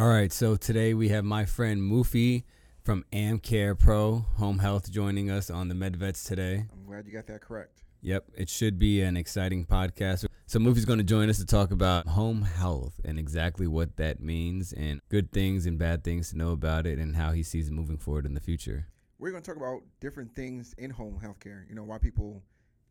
[0.00, 2.44] All right, so today we have my friend Muffi
[2.82, 6.64] from AmCare Pro Home Health joining us on the MedVets today.
[6.72, 7.82] I'm glad you got that correct.
[8.00, 10.24] Yep, it should be an exciting podcast.
[10.46, 14.20] So Muffi's going to join us to talk about home health and exactly what that
[14.20, 17.68] means and good things and bad things to know about it and how he sees
[17.68, 18.86] it moving forward in the future.
[19.18, 21.68] We're going to talk about different things in home healthcare.
[21.68, 22.42] You know, why people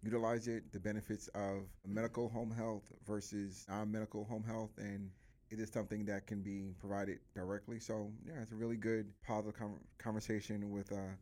[0.04, 5.10] utilize it, the benefits of medical home health versus non-medical home health, and
[5.52, 7.80] it is something that can be provided directly.
[7.80, 11.16] So yeah, it's a really good positive com- conversation with uh,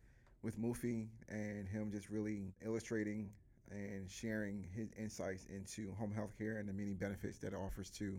[0.43, 3.29] with Muffi and him just really illustrating
[3.71, 7.89] and sharing his insights into home health care and the many benefits that it offers
[7.89, 8.17] to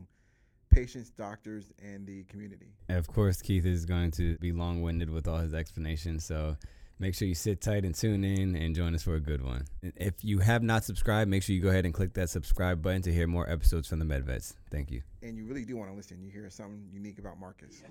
[0.71, 2.69] patients, doctors, and the community.
[2.91, 6.25] Of course, Keith is going to be long winded with all his explanations.
[6.25, 6.57] So
[6.99, 9.65] make sure you sit tight and tune in and join us for a good one.
[9.83, 13.03] If you have not subscribed, make sure you go ahead and click that subscribe button
[13.03, 14.55] to hear more episodes from the MedVets.
[14.71, 15.03] Thank you.
[15.23, 16.23] And you really do want to listen.
[16.23, 17.83] You hear something unique about Marcus.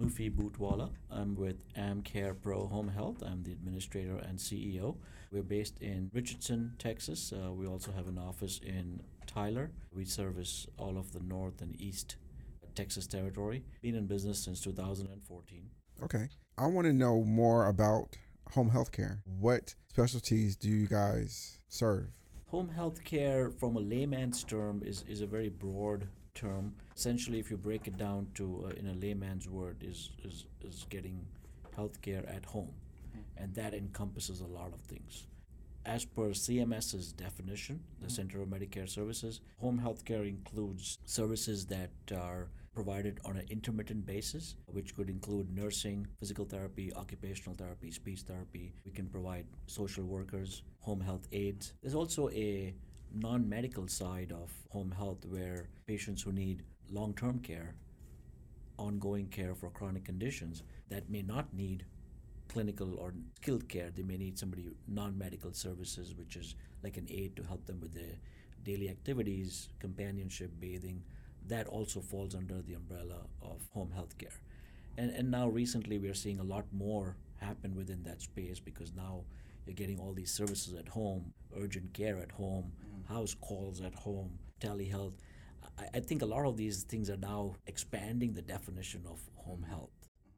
[0.00, 0.90] Muffi Bootwala.
[1.10, 3.22] I'm with AmCare Pro Home Health.
[3.22, 4.96] I'm the administrator and CEO.
[5.30, 7.32] We're based in Richardson, Texas.
[7.32, 9.70] Uh, we also have an office in Tyler.
[9.92, 12.16] We service all of the north and east
[12.74, 13.62] Texas territory.
[13.82, 15.70] Been in business since 2014.
[16.02, 16.28] Okay.
[16.56, 18.16] I want to know more about
[18.52, 19.22] home health care.
[19.26, 22.08] What specialties do you guys serve?
[22.46, 26.74] Home health care, from a layman's term, is, is a very broad term.
[26.96, 30.86] Essentially, if you break it down to uh, in a layman's word, is, is is
[30.88, 31.26] getting
[31.76, 32.72] healthcare at home,
[33.36, 35.26] and that encompasses a lot of things.
[35.86, 42.48] As per CMS's definition, the Center of Medicare Services, home healthcare includes services that are
[42.74, 48.72] provided on an intermittent basis, which could include nursing, physical therapy, occupational therapy, speech therapy.
[48.84, 51.72] We can provide social workers, home health aides.
[51.82, 52.74] There's also a
[53.14, 57.74] non medical side of home health where patients who need long term care,
[58.78, 61.84] ongoing care for chronic conditions that may not need
[62.48, 67.06] clinical or skilled care, they may need somebody non medical services, which is like an
[67.10, 68.16] aid to help them with their
[68.64, 71.02] daily activities, companionship, bathing.
[71.46, 74.40] That also falls under the umbrella of home health care.
[74.98, 78.92] And, and now recently we are seeing a lot more happen within that space because
[78.94, 79.22] now
[79.66, 82.72] you're getting all these services at home, urgent care at home,
[83.08, 85.14] house calls at home, telehealth.
[85.78, 89.64] I, I think a lot of these things are now expanding the definition of home
[89.68, 89.90] health.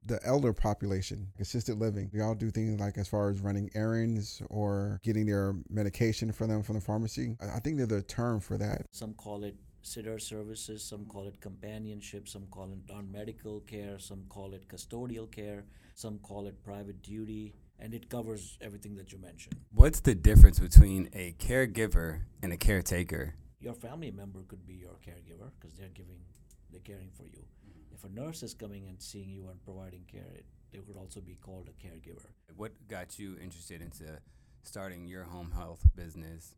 [0.05, 4.43] The elder population, assisted living, we all do things like as far as running errands
[4.51, 7.37] or getting their medication for them from the pharmacy.
[7.41, 8.83] I think there's a term for that.
[8.91, 13.99] Some call it sitter services, some call it companionship, some call it non medical care,
[13.99, 15.65] some call it custodial care,
[15.95, 19.57] some call it private duty, and it covers everything that you mentioned.
[19.75, 23.35] What's the difference between a caregiver and a caretaker?
[23.61, 26.21] Your family member could be your caregiver because they're giving,
[26.71, 27.43] they're caring for you.
[27.69, 27.95] Mm-hmm.
[27.95, 31.21] If a nurse is coming and seeing you and providing care, it, they could also
[31.21, 32.29] be called a caregiver.
[32.57, 34.05] What got you interested into
[34.63, 36.55] starting your home health business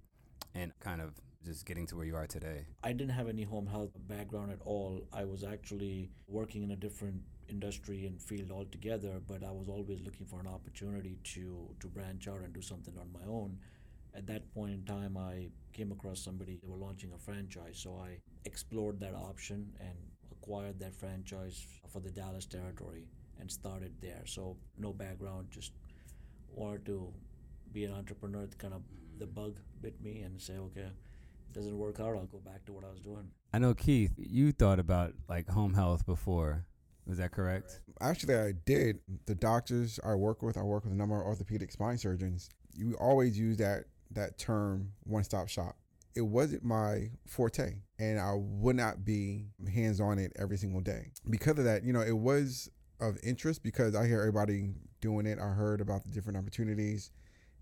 [0.55, 2.67] and kind of just getting to where you are today?
[2.83, 5.07] I didn't have any home health background at all.
[5.11, 10.01] I was actually working in a different industry and field altogether, but I was always
[10.01, 13.59] looking for an opportunity to to branch out and do something on my own.
[14.17, 18.01] At that point in time, I came across somebody they were launching a franchise, so
[18.03, 19.97] I explored that option and
[20.31, 23.07] acquired that franchise for the Dallas territory
[23.41, 24.23] and started there.
[24.27, 25.73] So no background, just
[26.55, 27.13] wanted to
[27.73, 28.47] be an entrepreneur.
[28.59, 29.19] Kind of mm-hmm.
[29.19, 30.89] the bug bit me and say, okay,
[31.53, 33.31] doesn't work out, I'll go back to what I was doing.
[33.53, 36.67] I know Keith, you thought about like home health before.
[37.07, 37.81] Was that correct?
[38.01, 39.01] Actually, I did.
[39.27, 42.49] The doctors I work with, I work with a number of orthopedic spine surgeons.
[42.75, 45.77] You always use that that term one stop shop.
[46.15, 51.11] It wasn't my forte, and I would not be hands on it every single day.
[51.29, 52.71] Because of that, you know, it was
[53.01, 54.71] of interest because I hear everybody
[55.01, 55.39] doing it.
[55.39, 57.11] I heard about the different opportunities,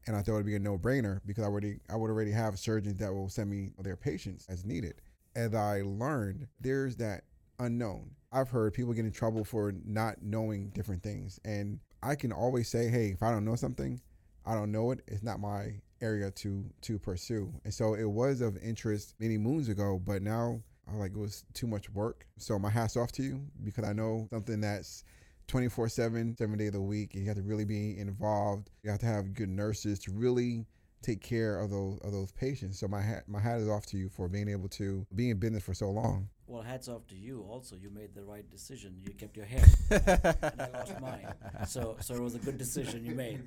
[0.06, 2.58] and I thought it'd be a no brainer because I already I would already have
[2.58, 5.00] surgeons that will send me their patients as needed.
[5.34, 7.24] As I learned, there's that
[7.58, 8.10] unknown.
[8.32, 11.38] I've heard people get in trouble for not knowing different things.
[11.44, 14.00] And I can always say, hey, if I don't know something,
[14.46, 15.00] I don't know it.
[15.06, 17.52] It's not my area to to pursue.
[17.64, 21.44] And so it was of interest many moons ago, but now I like it was
[21.54, 22.26] too much work.
[22.38, 25.04] So my hats off to you because I know something that's
[25.46, 27.14] 24 7, seven days a week.
[27.14, 28.70] You have to really be involved.
[28.82, 30.66] You have to have good nurses to really
[31.02, 32.78] take care of those of those patients.
[32.78, 35.38] So my hat my hat is off to you for being able to be in
[35.38, 36.28] business for so long.
[36.52, 37.46] Well, hats off to you.
[37.48, 38.94] Also, you made the right decision.
[39.02, 41.26] You kept your hair, and I lost mine.
[41.66, 43.42] So, so it was a good decision you made.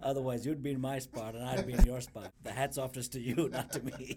[0.00, 2.30] Otherwise, you'd be in my spot, and I'd be in your spot.
[2.44, 4.16] The hats off just to you, not to me.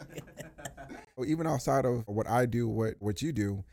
[1.15, 3.63] Well, even outside of what I do, what what you do,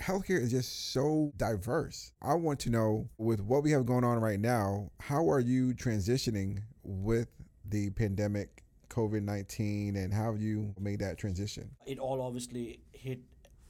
[0.00, 2.12] healthcare is just so diverse.
[2.22, 5.74] I want to know with what we have going on right now, how are you
[5.74, 7.30] transitioning with
[7.64, 11.68] the pandemic, COVID 19, and how have you made that transition?
[11.84, 13.18] it all obviously hit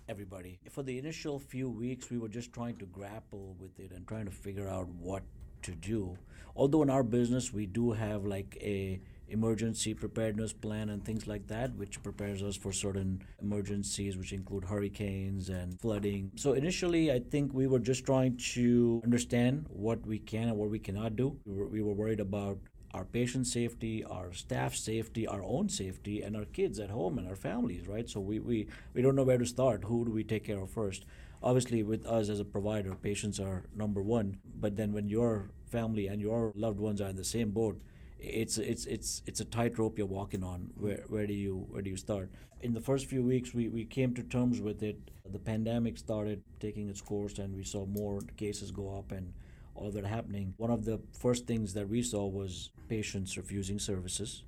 [0.09, 0.59] everybody.
[0.71, 4.25] For the initial few weeks, we were just trying to grapple with it and trying
[4.25, 5.23] to figure out what
[5.63, 6.17] to do.
[6.57, 11.47] Although in our business, we do have like a emergency preparedness plan and things like
[11.49, 16.31] that, which prepares us for certain emergencies, which include hurricanes and flooding.
[16.37, 20.71] So initially, I think we were just trying to understand what we can and what
[20.71, 21.39] we cannot do.
[21.45, 22.59] We were, we were worried about
[22.95, 27.29] our patient safety, our staff safety, our own safety, and our kids at home and
[27.29, 28.09] our families, right?
[28.09, 29.85] So we, we, we don't know where to start.
[29.85, 31.05] Who do we take care of first?
[31.43, 34.39] Obviously, with us as a provider, patients are number one.
[34.59, 37.81] But then when your family and your loved ones are in the same boat,
[38.19, 40.71] it's it's it's it's a tightrope you're walking on.
[40.75, 42.31] Where where do you where do you start?
[42.61, 44.99] In the first few weeks, we, we came to terms with it.
[45.31, 49.33] The pandemic started taking its course, and we saw more cases go up and
[49.79, 50.55] all that happening.
[50.57, 54.45] One of the first things that we saw was patients refusing services,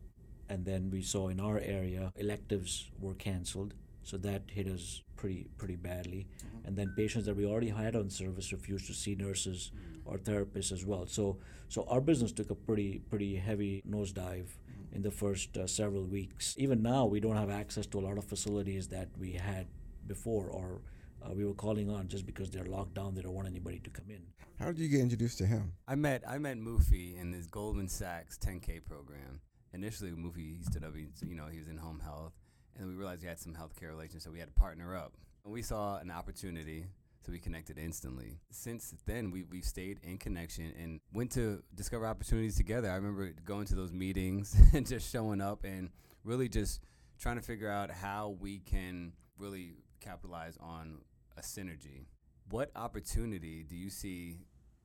[0.48, 3.74] and then we saw in our area electives were canceled.
[4.02, 6.26] So that hit us pretty pretty badly,
[6.64, 9.72] and then patients that we already had on service refused to see nurses
[10.04, 11.06] or therapists as well.
[11.06, 11.38] So
[11.68, 14.48] so our business took a pretty pretty heavy nosedive
[14.92, 16.54] in the first uh, several weeks.
[16.58, 19.66] Even now, we don't have access to a lot of facilities that we had
[20.06, 20.80] before, or
[21.24, 23.14] uh, we were calling on just because they're locked down.
[23.14, 24.22] They don't want anybody to come in.
[24.58, 25.72] How did you get introduced to him?
[25.88, 29.40] I met I met Muffi in this Goldman Sachs 10K program.
[29.72, 30.94] Initially, Muffi he stood up.
[30.94, 32.32] He, you know, he was in home health,
[32.74, 35.16] and then we realized we had some healthcare relations, so we had to partner up.
[35.44, 36.86] And we saw an opportunity,
[37.24, 38.38] so we connected instantly.
[38.50, 42.90] Since then, we we've stayed in connection and went to discover opportunities together.
[42.90, 45.90] I remember going to those meetings and just showing up and
[46.24, 46.80] really just
[47.18, 50.98] trying to figure out how we can really capitalize on
[51.36, 52.04] a synergy.
[52.50, 54.38] What opportunity do you see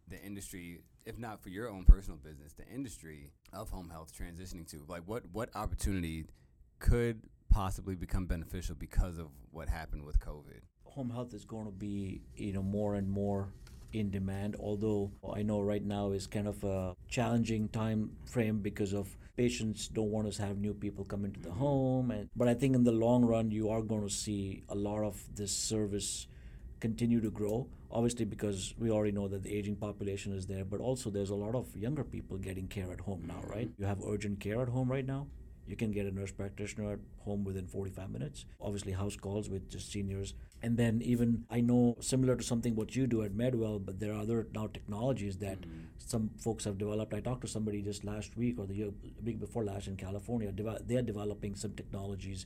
[0.07, 4.69] the industry, if not for your own personal business, the industry of home health transitioning
[4.71, 4.85] to?
[4.87, 6.25] Like, what what opportunity
[6.79, 10.61] could possibly become beneficial because of what happened with COVID?
[10.95, 13.49] home health is going to be you know more and more
[13.91, 18.93] in demand although i know right now is kind of a challenging time frame because
[18.93, 21.59] of patients don't want us to have new people come into the mm-hmm.
[21.59, 24.75] home and but i think in the long run you are going to see a
[24.75, 26.27] lot of this service
[26.87, 30.79] continue to grow obviously because we already know that the aging population is there but
[30.79, 33.69] also there's a lot of younger people getting care at home now right?
[33.77, 35.27] You have urgent care at home right now.
[35.67, 38.45] You can get a nurse practitioner at home within 45 minutes.
[38.61, 40.33] Obviously house calls with just seniors.
[40.61, 44.13] And then even i know similar to something what you do at medwell but there
[44.13, 46.05] are other now technologies that mm-hmm.
[46.13, 47.13] some folks have developed.
[47.19, 48.91] I talked to somebody just last week or the year,
[49.29, 50.51] week before last in california.
[50.51, 52.45] Deve- they're developing some technologies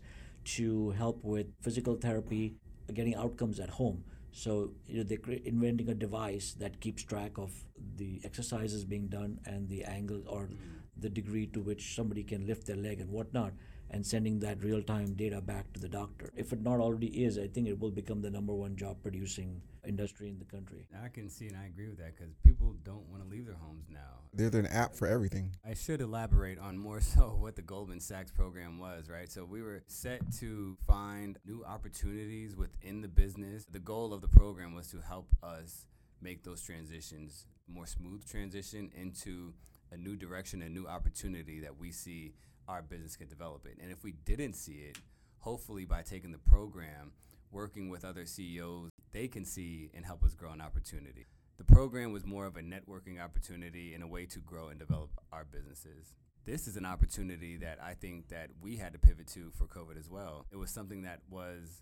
[0.56, 2.46] to help with physical therapy
[2.94, 7.52] getting outcomes at home so you know, they're inventing a device that keeps track of
[7.98, 10.58] the exercises being done and the angle or mm.
[10.98, 13.54] the degree to which somebody can lift their leg and whatnot,
[13.92, 16.32] and sending that real-time data back to the doctor.
[16.36, 20.30] If it not already is, I think it will become the number one job-producing industry
[20.30, 20.86] in the country.
[21.04, 23.56] I can see and I agree with that because people don't want to leave their
[23.56, 24.22] homes now.
[24.32, 25.56] There's an app for everything.
[25.68, 29.30] I should elaborate on more so what the Goldman Sachs program was, right?
[29.30, 33.66] So we were set to find new opportunities within the business.
[33.66, 35.88] The goal of the program was to help us
[36.22, 39.54] make those transitions more smooth transition into
[39.92, 42.34] a new direction, a new opportunity that we see
[42.68, 43.82] our business can develop in.
[43.82, 45.00] And if we didn't see it,
[45.40, 47.12] hopefully by taking the program,
[47.52, 51.28] working with other CEOs, they can see and help us grow an opportunity.
[51.58, 55.10] The program was more of a networking opportunity and a way to grow and develop
[55.34, 56.14] our businesses.
[56.46, 60.00] This is an opportunity that I think that we had to pivot to for COVID
[60.00, 60.46] as well.
[60.52, 61.82] It was something that was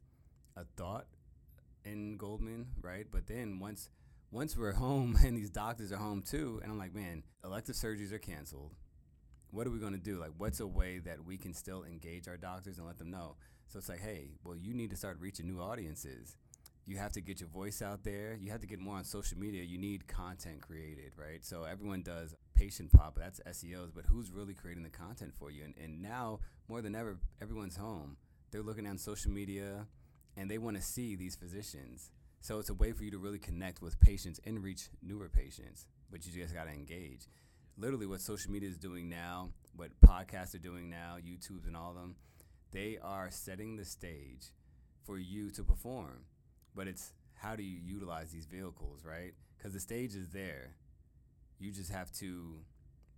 [0.56, 1.06] a thought
[1.86, 3.06] in Goldman, right?
[3.10, 3.90] But then once
[4.32, 8.12] once we're home and these doctors are home too, and I'm like, man, elective surgeries
[8.12, 8.74] are canceled.
[9.52, 10.18] What are we going to do?
[10.18, 13.38] Like, what's a way that we can still engage our doctors and let them know?
[13.68, 16.36] So it's like, hey, well, you need to start reaching new audiences.
[16.86, 18.38] You have to get your voice out there.
[18.40, 19.64] You have to get more on social media.
[19.64, 21.44] You need content created, right?
[21.44, 25.66] So everyone does PatientPop, that's SEOs, but who's really creating the content for you?
[25.66, 28.16] And, and now, more than ever, everyone's home.
[28.52, 29.86] They're looking on social media
[30.38, 32.12] and they want to see these physicians.
[32.40, 35.86] So it's a way for you to really connect with patients and reach newer patients,
[36.10, 37.28] but you just got to engage.
[37.78, 41.92] literally what social media is doing now, what podcasts are doing now, YouTube's and all
[41.92, 42.16] of them,
[42.72, 44.52] they are setting the stage
[45.04, 46.26] for you to perform.
[46.76, 49.34] But it's how do you utilize these vehicles, right?
[49.58, 50.76] Because the stage is there.
[51.60, 52.60] You just have to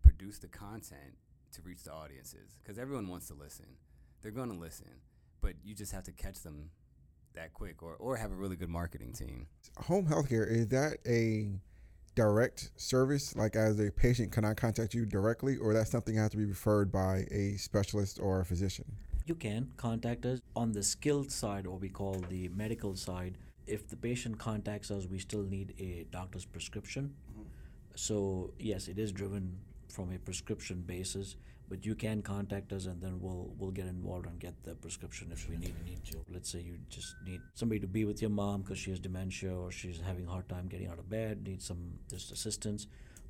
[0.02, 1.18] produce the content
[1.54, 2.58] to reach the audiences.
[2.62, 3.66] Because everyone wants to listen.
[4.22, 5.02] They're going to listen.
[5.42, 6.70] But you just have to catch them
[7.34, 9.48] that quick or, or have a really good marketing team.
[9.78, 11.50] Home healthcare, is that a
[12.16, 13.36] direct service?
[13.36, 16.38] Like as a patient, can I contact you directly or that's something that has to
[16.38, 18.86] be referred by a specialist or a physician?
[19.30, 23.38] You can contact us on the skilled side, or we call the medical side.
[23.68, 27.14] If the patient contacts us, we still need a doctor's prescription.
[27.32, 27.44] Mm-hmm.
[27.94, 29.56] So, yes, it is driven
[29.88, 31.36] from a prescription basis,
[31.70, 35.30] but you can contact us and then we'll we'll get involved and get the prescription
[35.32, 36.18] if we need need to.
[36.34, 39.54] Let's say you just need somebody to be with your mom because she has dementia
[39.54, 42.88] or she's having a hard time getting out of bed, need some just assistance.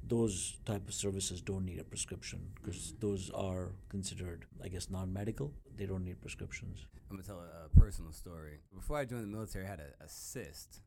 [0.09, 5.53] Those type of services don't need a prescription because those are considered, I guess, non-medical.
[5.77, 6.87] They don't need prescriptions.
[7.09, 8.59] I'm gonna tell a, a personal story.
[8.75, 10.81] Before I joined the military, I had a, a cyst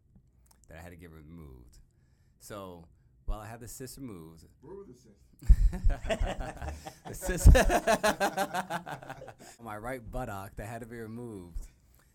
[0.69, 1.79] that I had to get removed.
[2.41, 2.85] So
[3.27, 4.45] while I had the cyst removed,
[7.09, 7.65] the cyst on
[9.65, 11.69] my right buttock that had to be removed,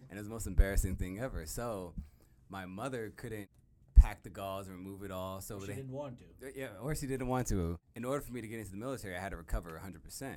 [0.09, 1.45] and it was the most embarrassing thing ever.
[1.45, 1.93] So
[2.49, 3.49] my mother couldn't
[3.97, 5.41] pack the gauze and remove it all.
[5.41, 6.47] So She they, didn't want to.
[6.47, 7.77] uh, Yeah, or she didn't want to.
[7.95, 10.35] In order for me to get into the military, I had to recover 100%.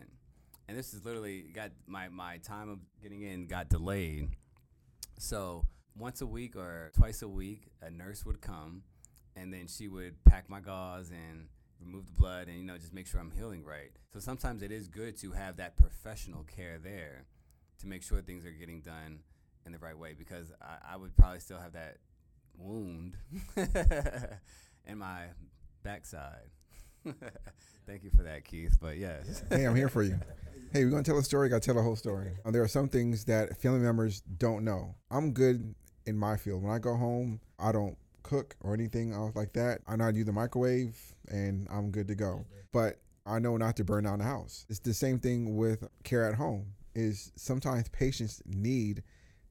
[0.68, 4.30] And this is literally got my, my time of getting in got delayed.
[5.18, 8.82] So once a week or twice a week, a nurse would come
[9.36, 11.46] and then she would pack my gauze and
[11.80, 13.90] remove the blood and, you know, just make sure I'm healing right.
[14.12, 17.24] So sometimes it is good to have that professional care there
[17.80, 19.20] to make sure things are getting done
[19.66, 21.96] in the right way because I, I would probably still have that
[22.60, 23.16] wound
[24.86, 25.24] in my
[25.82, 26.50] backside.
[27.86, 28.76] Thank you for that, Keith.
[28.80, 30.18] But yes, hey, I'm here for you.
[30.72, 31.48] Hey, we're gonna tell a story.
[31.48, 32.32] Gotta tell a whole story.
[32.44, 34.94] Uh, there are some things that family members don't know.
[35.10, 35.74] I'm good
[36.06, 36.62] in my field.
[36.62, 39.80] When I go home, I don't cook or anything else like that.
[39.88, 40.96] I know how to use the microwave,
[41.28, 42.44] and I'm good to go.
[42.72, 44.66] But I know not to burn down the house.
[44.68, 46.66] It's the same thing with care at home.
[46.94, 49.02] Is sometimes patients need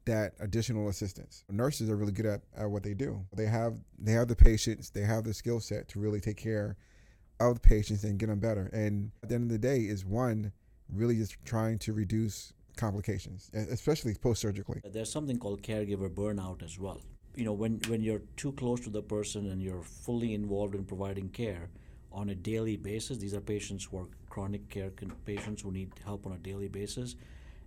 [0.09, 1.43] that additional assistance.
[1.49, 3.25] Nurses are really good at, at what they do.
[3.35, 6.77] They have they have the patients, they have the skill set to really take care
[7.39, 8.69] of the patients and get them better.
[8.73, 10.51] And at the end of the day, is one
[10.91, 14.81] really just trying to reduce complications, especially post surgically.
[14.83, 17.01] There's something called caregiver burnout as well.
[17.35, 20.83] You know, when, when you're too close to the person and you're fully involved in
[20.85, 21.69] providing care
[22.11, 25.91] on a daily basis, these are patients who are chronic care con- patients who need
[26.03, 27.15] help on a daily basis,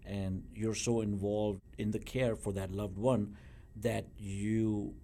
[0.07, 3.37] and you're so involved in the care for that loved one
[3.77, 4.95] that you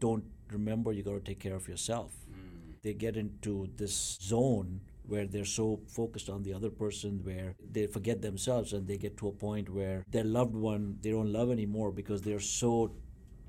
[0.00, 2.12] don't remember you got to take care of yourself.
[2.30, 2.74] Mm.
[2.82, 7.86] They get into this zone where they're so focused on the other person where they
[7.86, 11.50] forget themselves and they get to a point where their loved one they don't love
[11.50, 12.92] anymore because they're so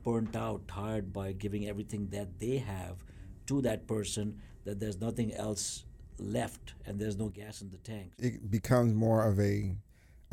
[0.03, 3.03] burnt out, tired by giving everything that they have
[3.47, 5.85] to that person that there's nothing else
[6.19, 8.11] left and there's no gas in the tank.
[8.17, 9.75] It becomes more of a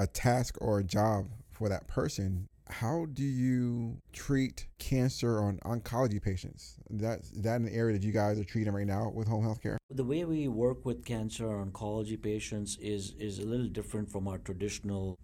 [0.00, 2.49] a task or a job for that person.
[2.69, 6.76] How do you treat cancer on oncology patients?
[6.88, 9.61] That is that an area that you guys are treating right now with home health
[9.61, 9.76] care?
[9.90, 14.38] The way we work with cancer oncology patients is is a little different from our
[14.38, 15.19] traditional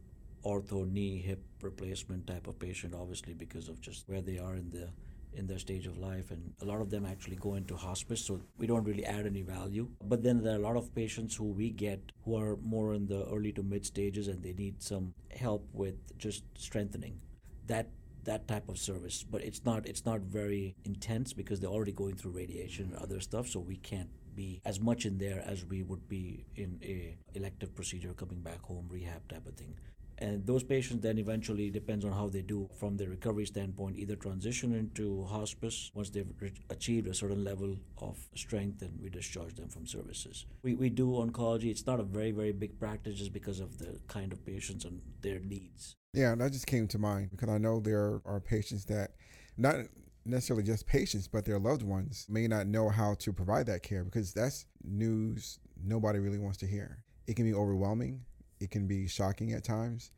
[0.44, 4.70] ortho knee hip replacement type of patient obviously because of just where they are in
[4.70, 4.88] the
[5.32, 8.40] in their stage of life and a lot of them actually go into hospice so
[8.58, 9.88] we don't really add any value.
[10.04, 13.06] But then there are a lot of patients who we get who are more in
[13.06, 17.20] the early to mid stages and they need some help with just strengthening
[17.66, 17.88] that
[18.24, 19.22] that type of service.
[19.22, 23.20] But it's not it's not very intense because they're already going through radiation and other
[23.20, 27.16] stuff so we can't be as much in there as we would be in a
[27.34, 29.74] elective procedure coming back home rehab type of thing
[30.18, 34.16] and those patients then eventually depends on how they do from the recovery standpoint either
[34.16, 36.32] transition into hospice once they've
[36.70, 40.46] achieved a certain level of strength and we discharge them from services.
[40.62, 41.70] We, we do oncology.
[41.70, 45.00] It's not a very very big practice just because of the kind of patients and
[45.20, 45.96] their needs.
[46.12, 49.10] Yeah, that just came to mind because I know there are patients that
[49.58, 49.76] not
[50.24, 54.04] necessarily just patients, but their loved ones may not know how to provide that care
[54.04, 57.04] because that's news nobody really wants to hear.
[57.26, 58.22] It can be overwhelming,
[58.60, 60.10] it can be shocking at times,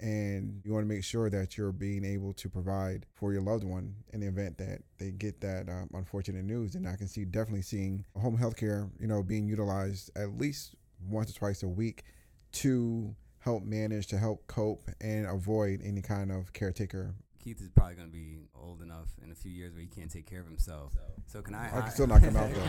[0.00, 3.64] and you want to make sure that you're being able to provide for your loved
[3.64, 6.74] one in the event that they get that um, unfortunate news.
[6.74, 10.74] And I can see definitely seeing home health care, you know, being utilized at least
[11.08, 12.04] once or twice a week
[12.50, 17.14] to help manage, to help cope, and avoid any kind of caretaker
[17.48, 20.10] Keith is probably going to be old enough in a few years where he can't
[20.10, 20.92] take care of himself.
[21.26, 21.68] So can I?
[21.68, 22.60] I can still knock him out though.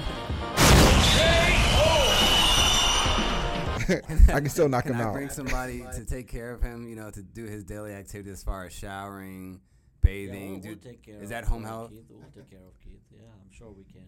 [4.29, 5.13] I can still knock Can him I out.
[5.13, 6.88] bring somebody to take care of him?
[6.88, 9.62] You know, to do his daily activities as far as showering,
[10.09, 11.91] Yeah, we'll, do- we'll take care is that home uh, health?
[11.91, 12.05] Keith.
[12.09, 12.99] We'll take care of Keith.
[13.11, 14.05] Yeah, I'm sure we can.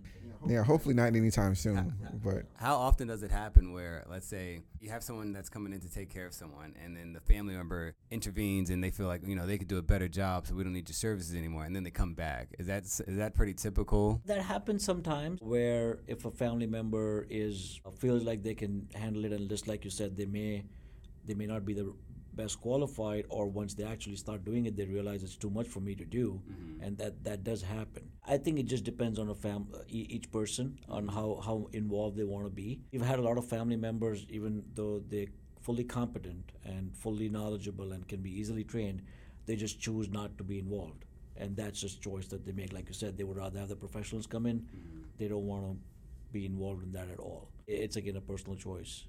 [0.47, 1.93] Yeah, hopefully not anytime soon.
[2.23, 5.79] But How often does it happen where, let's say, you have someone that's coming in
[5.81, 9.25] to take care of someone, and then the family member intervenes and they feel like
[9.25, 11.63] you know they could do a better job, so we don't need your services anymore,
[11.65, 12.49] and then they come back.
[12.59, 14.21] Is that is that pretty typical?
[14.25, 19.31] That happens sometimes where if a family member is feels like they can handle it,
[19.31, 20.63] and just like you said, they may
[21.25, 21.93] they may not be the
[22.35, 25.79] best qualified, or once they actually start doing it, they realize it's too much for
[25.79, 26.83] me to do, mm-hmm.
[26.83, 28.09] and that that does happen.
[28.25, 32.17] I think it just depends on a fam e- each person on how how involved
[32.17, 32.81] they want to be.
[32.91, 37.91] We've had a lot of family members, even though they're fully competent and fully knowledgeable
[37.91, 39.03] and can be easily trained,
[39.45, 41.05] they just choose not to be involved
[41.37, 42.71] and that's just choice that they make.
[42.73, 44.59] Like you said, they would rather have the professionals come in.
[44.59, 45.01] Mm-hmm.
[45.17, 45.77] They don't want to
[46.31, 47.49] be involved in that at all.
[47.67, 49.05] It's again a personal choice,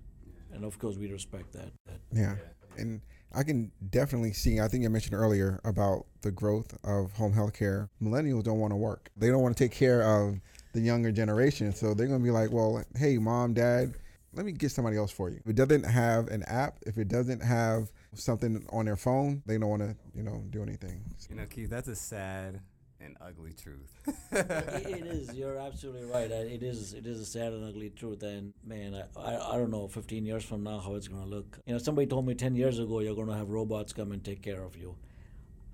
[0.53, 1.73] and of course we respect that.
[1.87, 2.37] that yeah,
[2.77, 3.01] and
[3.35, 4.61] I can definitely see.
[4.61, 7.89] I think you mentioned earlier about the growth of home health care.
[8.03, 9.11] Millennials don't want to work.
[9.17, 10.41] They don't want to take care of
[10.73, 11.75] the younger generation.
[11.75, 13.95] So they're going to be like, well, hey, mom, dad,
[14.35, 15.41] let me get somebody else for you.
[15.45, 19.59] If it doesn't have an app, if it doesn't have something on their phone, they
[19.59, 21.03] don't want to, you know, do anything.
[21.29, 22.61] You know, Keith, that's a sad
[23.05, 23.93] and ugly truth.
[24.33, 25.35] it is.
[25.35, 26.31] You're absolutely right.
[26.31, 26.95] Uh, It is.
[26.95, 28.23] It is a sad and ugly truth.
[28.23, 29.89] And man, I, I, I don't know.
[29.89, 31.59] 15 years from now, how it's gonna look.
[31.67, 34.43] You know, somebody told me 10 years ago you're gonna have robots come and take
[34.43, 34.97] care of you.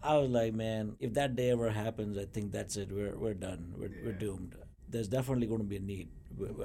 [0.02, 2.90] I was like, man, if that day ever happens, I think that's it.
[2.92, 3.74] We're we're done.
[3.76, 4.54] We're we're doomed.
[4.88, 6.08] There's definitely going to be a need.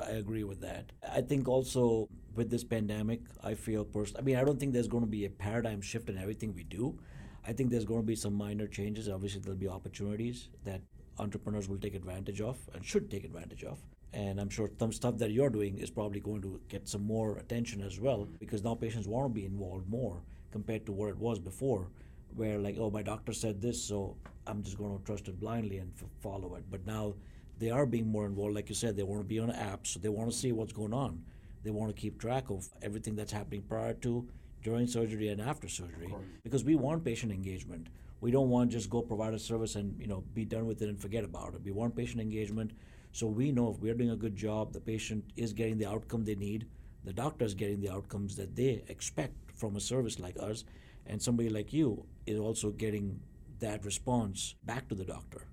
[0.04, 0.92] I agree with that.
[1.12, 4.22] I think also with this pandemic, I feel personally.
[4.22, 6.64] I mean, I don't think there's going to be a paradigm shift in everything we
[6.64, 6.98] do.
[7.46, 9.10] I think there's going to be some minor changes.
[9.10, 10.82] Obviously, there'll be opportunities that
[11.20, 13.80] entrepreneurs will take advantage of and should take advantage of.
[14.14, 17.38] And I'm sure some stuff that you're doing is probably going to get some more
[17.38, 20.22] attention as well because now patients want to be involved more
[20.52, 21.90] compared to what it was before,
[22.36, 25.80] where like, oh, my doctor said this, so I'm just going to trust it blindly
[25.80, 26.64] and f- follow it.
[26.70, 27.16] But now
[27.60, 28.56] they are being more involved.
[28.56, 30.74] Like you said, they want to be on apps, so they want to see what's
[30.74, 31.24] going on.
[31.64, 34.28] They want to keep track of everything that's happening prior to,
[34.64, 37.88] during surgery, and after surgery because we want patient engagement.
[38.22, 40.90] We don't want just go provide a service and you know be done with it
[40.90, 41.62] and forget about it.
[41.64, 42.72] We want patient engagement,
[43.12, 46.24] so we know if we're doing a good job, the patient is getting the outcome
[46.24, 46.68] they need,
[47.04, 50.64] the doctor is getting the outcomes that they expect from a service like us,
[51.06, 53.20] and somebody like you is also getting
[53.60, 55.48] that response back to the doctor.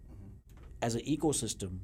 [0.83, 1.79] As an ecosystem,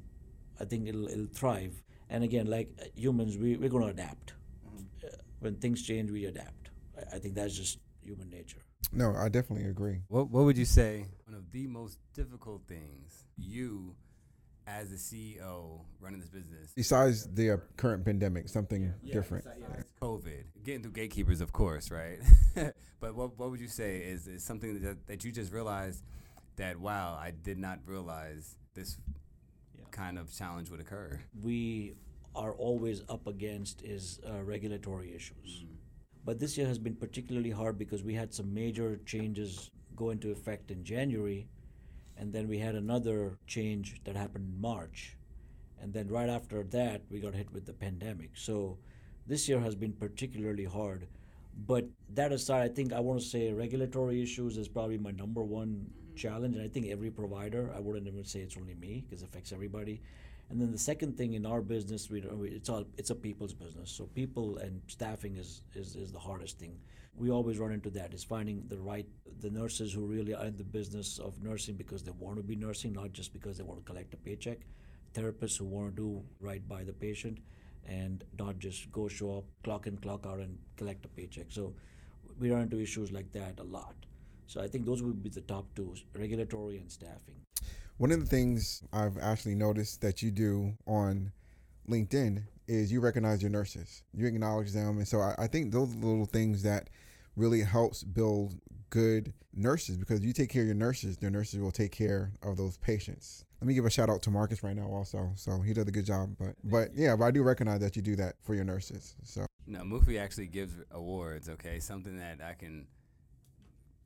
[0.59, 1.83] I think it'll, it'll thrive.
[2.09, 4.33] And again, like uh, humans, we, we're going to adapt.
[5.03, 5.09] Uh,
[5.39, 6.66] when things change, we adapt.
[6.97, 8.63] I, I think that's just human nature.
[8.91, 10.01] No, I definitely agree.
[10.07, 13.95] What What would you say one of the most difficult things you,
[14.65, 19.45] as a CEO running this business, Besides the uh, current pandemic, something different.
[19.59, 19.83] Yeah.
[20.01, 22.19] COVID, getting through gatekeepers, of course, right?
[22.99, 26.03] but what what would you say is, is something that that you just realized
[26.55, 28.97] that wow, I did not realize this
[29.91, 31.19] kind of challenge would occur.
[31.41, 31.95] we
[32.35, 35.65] are always up against is uh, regulatory issues.
[36.27, 40.29] But this year has been particularly hard because we had some major changes go into
[40.29, 41.47] effect in January,
[42.17, 45.15] and then we had another change that happened in March.
[45.81, 48.31] And then right after that, we got hit with the pandemic.
[48.33, 48.77] So
[49.25, 51.07] this year has been particularly hard.
[51.65, 55.43] But that aside, I think I want to say regulatory issues is probably my number
[55.43, 56.15] one mm-hmm.
[56.17, 56.57] challenge.
[56.57, 59.53] And I think every provider, I wouldn't even say it's only me because it affects
[59.53, 60.01] everybody.
[60.49, 63.53] And then the second thing in our business, we we- it's all it's a people's
[63.53, 63.91] business.
[63.91, 66.79] So people and staffing is, is is the hardest thing.
[67.15, 69.07] We always run into that is finding the right
[69.41, 72.55] the nurses who really are in the business of nursing because they want to be
[72.55, 74.59] nursing, not just because they want to collect a paycheck.
[75.13, 77.39] Therapists who want to do right by the patient
[77.87, 81.47] and not just go show up, clock in, clock out, and collect a paycheck.
[81.49, 81.73] So
[82.39, 83.95] we run into issues like that a lot.
[84.45, 87.41] So I think those would be the top two: regulatory and staffing.
[87.97, 91.31] One of the things I've actually noticed that you do on
[91.89, 95.95] LinkedIn is you recognize your nurses, you acknowledge them, and so I, I think those
[95.95, 96.91] little things that
[97.35, 98.53] really helps build
[98.91, 102.55] good nurses because you take care of your nurses, their nurses will take care of
[102.55, 103.45] those patients.
[103.61, 105.31] Let me give a shout out to Marcus right now also.
[105.35, 108.03] So he does a good job, but but yeah, but I do recognize that you
[108.03, 109.15] do that for your nurses.
[109.23, 111.49] So No, Muffi actually gives awards.
[111.49, 112.85] Okay, something that I can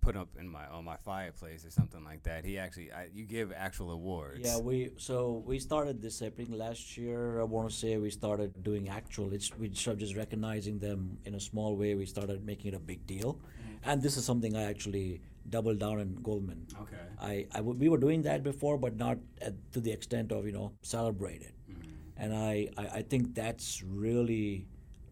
[0.02, 2.44] put up in my on my fireplace or something like that.
[2.44, 4.42] He actually, I, you give actual awards.
[4.44, 7.40] Yeah, we so we started this I think last year.
[7.40, 9.32] I want to say we started doing actual.
[9.34, 11.96] It's we started just recognizing them in a small way.
[11.96, 13.90] We started making it a big deal, mm-hmm.
[13.90, 16.68] And this is something I actually doubled down in Goldman.
[16.80, 16.98] Okay.
[17.20, 20.46] I, I w- we were doing that before, but not at, to the extent of
[20.46, 21.56] you know celebrate it.
[21.70, 22.24] Mm-hmm.
[22.24, 24.68] And I, I, I think that's really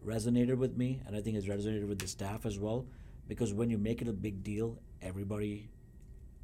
[0.06, 2.86] resonated with me, and I think it's resonated with the staff as well,
[3.30, 4.68] because when you make it a big deal,
[5.10, 5.70] everybody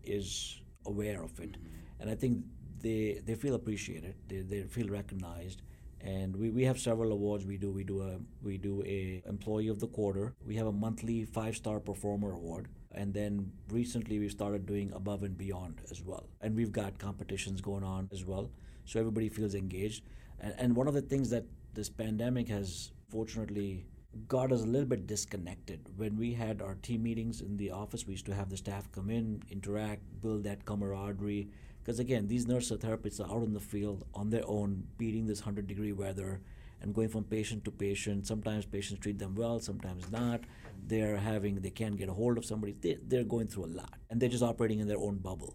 [0.04, 2.00] is aware of it, mm-hmm.
[2.00, 2.34] and I think
[2.80, 5.62] they they feel appreciated, they, they feel recognized,
[6.00, 7.44] and we, we have several awards.
[7.44, 10.34] We do we do a we do a employee of the quarter.
[10.46, 12.68] We have a monthly five star performer award.
[12.92, 16.28] And then recently we started doing above and beyond as well.
[16.40, 18.50] And we've got competitions going on as well.
[18.86, 20.04] So everybody feels engaged.
[20.40, 21.44] And, and one of the things that
[21.74, 23.84] this pandemic has fortunately
[24.28, 28.06] got us a little bit disconnected when we had our team meetings in the office
[28.06, 31.48] we used to have the staff come in interact build that camaraderie
[31.86, 35.42] because again, these nurse therapists are out in the field on their own, beating this
[35.42, 36.40] 100 degree weather
[36.82, 38.26] and going from patient to patient.
[38.26, 40.40] Sometimes patients treat them well, sometimes not.
[40.84, 42.74] They're having, they can't get a hold of somebody.
[42.80, 45.54] They, they're going through a lot and they're just operating in their own bubble.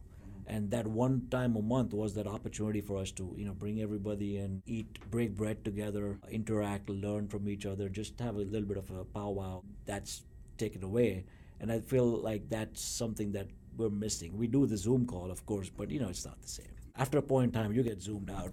[0.51, 3.81] And that one time a month was that opportunity for us to, you know, bring
[3.81, 8.67] everybody in, eat, break bread together, interact, learn from each other, just have a little
[8.67, 9.61] bit of a powwow.
[9.85, 10.23] That's
[10.57, 11.23] taken away.
[11.61, 14.37] And I feel like that's something that we're missing.
[14.37, 16.75] We do the Zoom call, of course, but you know it's not the same.
[16.97, 18.51] After a point in time, you get zoomed out.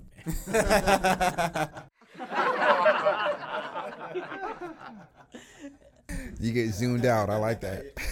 [6.40, 7.30] You get zoomed out.
[7.30, 7.84] I like that.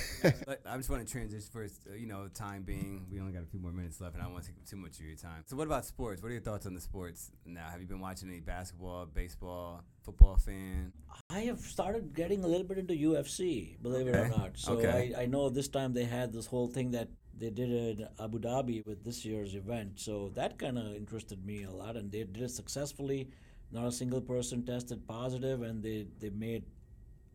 [0.45, 1.87] But I just want to transition first.
[1.89, 4.25] Uh, you know, time being, we only got a few more minutes left, and I
[4.25, 5.45] don't want to take too much of your time.
[5.45, 6.21] So, what about sports?
[6.21, 7.69] What are your thoughts on the sports now?
[7.71, 10.93] Have you been watching any basketball, baseball, football fan?
[11.31, 14.53] I have started getting a little bit into UFC, believe it or not.
[14.57, 15.15] So Okay.
[15.17, 18.41] I, I know this time they had this whole thing that they did in Abu
[18.41, 20.01] Dhabi with this year's event.
[20.01, 23.29] So that kind of interested me a lot, and they did it successfully.
[23.71, 26.65] Not a single person tested positive, and they, they made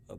[0.09, 0.15] a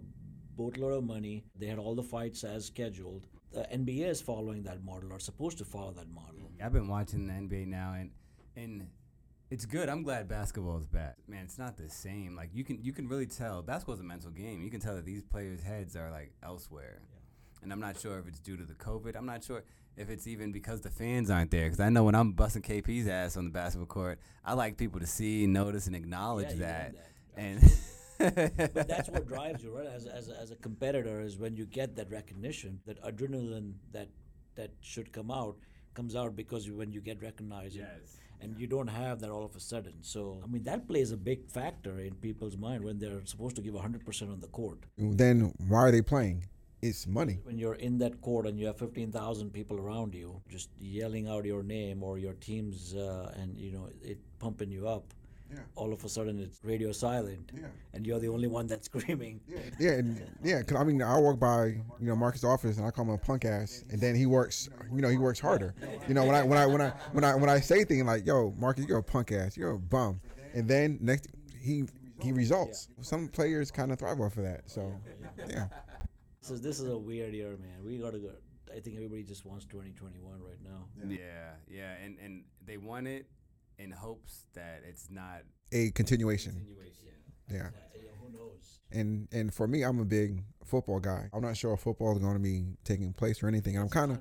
[0.57, 1.45] boatload of money.
[1.59, 3.27] They had all the fights as scheduled.
[3.53, 6.51] The NBA is following that model, or supposed to follow that model.
[6.63, 8.11] I've been watching the NBA now, and
[8.57, 8.89] and
[9.51, 9.89] it's good.
[9.89, 11.17] I'm glad basketball is back.
[11.29, 12.35] Man, it's not the same.
[12.35, 14.63] Like you can you can really tell basketball's a mental game.
[14.63, 17.01] You can tell that these players' heads are like elsewhere.
[17.63, 19.15] And I'm not sure if it's due to the COVID.
[19.17, 19.63] I'm not sure
[19.97, 21.65] if it's even because the fans aren't there.
[21.67, 24.99] Because I know when I'm busting KP's ass on the basketball court, I like people
[24.99, 26.95] to see, notice, and acknowledge Yeah, that.
[26.95, 27.07] that.
[27.37, 27.63] And
[28.23, 29.87] but that's what drives you, right?
[29.87, 34.09] As, as, as a competitor, is when you get that recognition, that adrenaline that
[34.55, 35.57] that should come out
[35.95, 38.19] comes out because when you get recognized, and- Yes.
[38.41, 39.95] and you don't have that all of a sudden.
[40.03, 43.63] So I mean, that plays a big factor in people's mind when they're supposed to
[43.63, 44.79] give 100% on the court.
[44.97, 46.45] then why are they playing?
[46.83, 47.39] It's money.
[47.45, 51.45] When you're in that court and you have 15,000 people around you, just yelling out
[51.45, 55.05] your name or your team's, uh, and you know it pumping you up.
[55.53, 55.59] Yeah.
[55.75, 57.67] All of a sudden, it's radio silent, Yeah.
[57.93, 59.41] and you're the only one that's screaming.
[59.79, 62.91] Yeah, and yeah, 'cause I mean, I walk by, you know, Marcus' office, and I
[62.91, 65.75] call him a punk ass, and then he works, you know, he works harder.
[66.09, 68.25] You know, when I when I when I when I when I say things like,
[68.27, 70.21] "Yo, Marcus, you're a punk ass, you're a bum,"
[70.55, 71.29] and then next
[71.61, 71.85] he
[72.21, 72.89] he results.
[73.01, 74.71] Some players kind of thrive off of that.
[74.71, 74.93] So,
[75.49, 75.67] yeah,
[76.41, 77.85] So this is a weird year, man.
[77.85, 78.31] We gotta go.
[78.75, 80.87] I think everybody just wants 2021 right now.
[81.07, 83.27] yeah, yeah, and and they want it
[83.83, 85.43] in hopes that it's not
[85.73, 86.53] a continuation.
[86.53, 87.09] continuation.
[87.51, 87.71] Yeah,
[88.93, 91.29] and and for me, I'm a big football guy.
[91.33, 93.77] I'm not sure if football is going to be taking place or anything.
[93.77, 94.21] And I'm kind of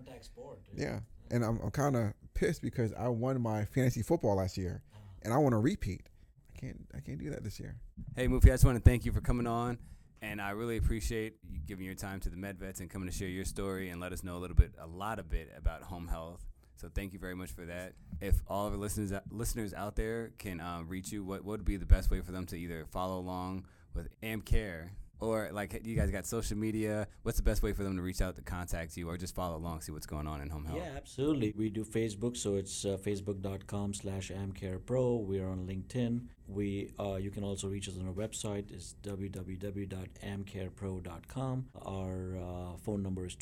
[0.76, 4.82] Yeah, and I'm, I'm kind of pissed because I won my fantasy football last year,
[4.93, 5.02] uh-huh.
[5.24, 6.08] and I want to repeat.
[6.56, 7.78] I can't I can't do that this year.
[8.15, 9.78] Hey, Muffi, I just want to thank you for coming on,
[10.21, 13.30] and I really appreciate you giving your time to the MedVets and coming to share
[13.30, 16.08] your story and let us know a little bit, a lot of bit about home
[16.08, 16.45] health.
[16.82, 17.94] So thank you very much for that.
[18.22, 21.65] If all of our listeners listeners out there can um, reach you, what what would
[21.65, 24.89] be the best way for them to either follow along with AmCare
[25.20, 27.08] or like you guys got social media?
[27.22, 29.58] What's the best way for them to reach out to contact you or just follow
[29.58, 30.80] along, see what's going on in home health?
[30.80, 31.54] Yeah, absolutely.
[31.56, 35.24] We do Facebook, so it's uh, facebook.com slash amcarepro.
[35.24, 36.30] We are on LinkedIn.
[36.48, 38.72] We uh, You can also reach us on our website.
[38.72, 41.65] It's www.amcarepro.com.
[41.86, 43.36] Our uh, phone number is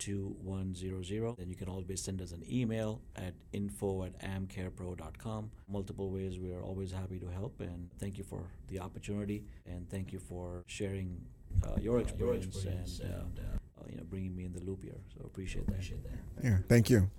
[0.00, 1.36] 214-987-2100.
[1.36, 5.50] Then you can always send us an email at info at amcarepro.com.
[5.68, 6.38] Multiple ways.
[6.38, 10.18] We are always happy to help, and thank you for the opportunity, and thank you
[10.18, 11.20] for sharing
[11.64, 15.00] uh, your experience, and, uh, uh, you know, bringing me in the loop here.
[15.14, 15.72] So appreciate that.
[15.74, 16.44] Appreciate that.
[16.44, 17.10] Yeah, thank you.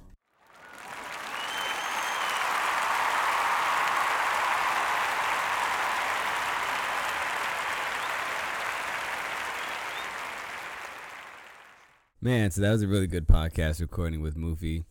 [12.23, 14.83] Man, so that was a really good podcast recording with Muffi.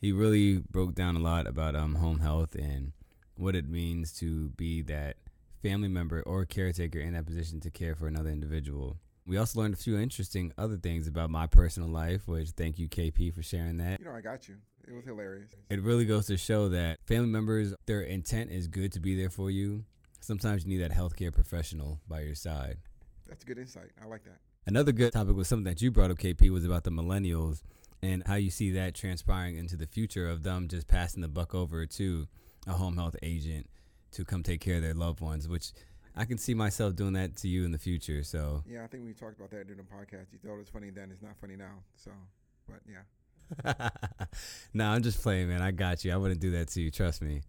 [0.00, 2.92] He really broke down a lot about um, home health and
[3.34, 5.16] what it means to be that
[5.60, 8.96] family member or caretaker in that position to care for another individual.
[9.26, 12.88] We also learned a few interesting other things about my personal life, which thank you,
[12.88, 13.98] KP, for sharing that.
[13.98, 14.54] You know, I got you.
[14.86, 15.50] It was hilarious.
[15.68, 19.30] It really goes to show that family members, their intent is good to be there
[19.30, 19.84] for you.
[20.20, 22.78] Sometimes you need that healthcare professional by your side.
[23.28, 23.90] That's a good insight.
[24.00, 24.38] I like that.
[24.64, 27.62] Another good topic was something that you brought up, KP, was about the millennials
[28.00, 31.54] and how you see that transpiring into the future of them just passing the buck
[31.54, 32.28] over to
[32.66, 33.68] a home health agent
[34.12, 35.72] to come take care of their loved ones, which
[36.14, 38.22] I can see myself doing that to you in the future.
[38.22, 40.32] So Yeah, I think we talked about that during the podcast.
[40.32, 41.82] You thought it was funny then, it's not funny now.
[41.96, 42.12] So,
[42.68, 43.02] but yeah,
[44.74, 45.60] no, I'm just playing, man.
[45.60, 46.12] I got you.
[46.12, 46.90] I wouldn't do that to you.
[46.90, 47.42] Trust me.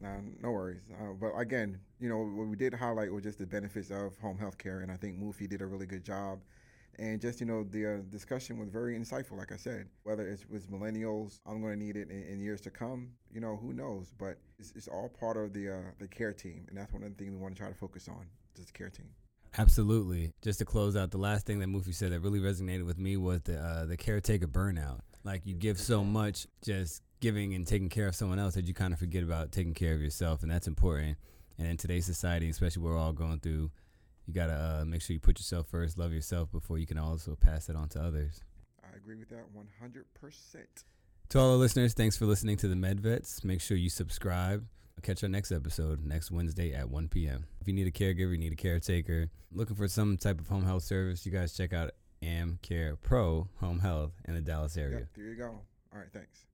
[0.00, 0.82] Nah, no worries.
[1.00, 4.38] Uh, but again, you know, what we did highlight was just the benefits of home
[4.38, 6.40] health care, and I think Muffi did a really good job.
[6.98, 9.36] And just you know, the uh, discussion was very insightful.
[9.36, 12.60] Like I said, whether it's with millennials, I'm going to need it in, in years
[12.62, 13.10] to come.
[13.32, 14.12] You know, who knows?
[14.18, 17.10] But it's, it's all part of the uh, the care team, and that's one of
[17.10, 19.08] the things we want to try to focus on, just the care team.
[19.58, 20.32] Absolutely.
[20.42, 23.16] Just to close out, the last thing that Muffi said that really resonated with me
[23.16, 25.00] was the uh, the caretaker burnout.
[25.24, 28.74] Like you give so much just giving and taking care of someone else that you
[28.74, 31.16] kind of forget about taking care of yourself, and that's important.
[31.58, 33.70] And in today's society, especially we're all going through,
[34.26, 37.36] you gotta uh, make sure you put yourself first, love yourself before you can also
[37.36, 38.40] pass it on to others.
[38.82, 40.04] I agree with that 100%.
[41.30, 43.44] To all the listeners, thanks for listening to the MedVets.
[43.44, 44.66] Make sure you subscribe.
[45.02, 47.44] Catch our next episode next Wednesday at 1 p.m.
[47.60, 50.64] If you need a caregiver, you need a caretaker, looking for some type of home
[50.64, 51.90] health service, you guys check out
[52.22, 55.00] AmCare Pro Home Health in the Dallas area.
[55.00, 55.60] Yep, there you go.
[55.92, 56.46] All right, thanks.